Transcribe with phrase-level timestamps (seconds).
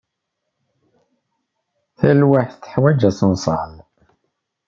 [1.97, 3.71] Talwaḥt teḥwaǧ aṣenṣal.